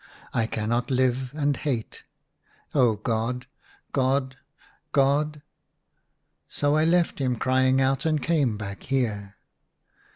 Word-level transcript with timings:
I 0.33 0.47
cannot 0.47 0.89
live 0.89 1.31
and 1.35 1.55
hate. 1.55 2.01
Oh, 2.73 2.95
God, 2.95 3.45
God, 3.91 4.35
God!' 4.93 5.43
So 6.59 6.75
I 6.75 6.85
left 6.85 7.19
him 7.19 7.35
crying 7.35 7.79
out 7.79 8.03
and 8.07 8.19
came 8.19 8.57
back 8.57 8.81
here." 8.81 9.35